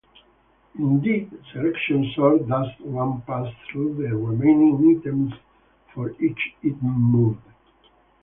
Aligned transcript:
Indeed, 0.79 1.29
selection 1.53 2.11
sort 2.15 2.47
does 2.47 2.69
one 2.79 3.21
pass 3.21 3.53
through 3.71 3.97
the 3.97 4.15
remaining 4.15 4.97
items 4.99 5.31
for 5.93 6.09
each 6.19 6.55
item 6.65 6.99
moved. 7.03 7.41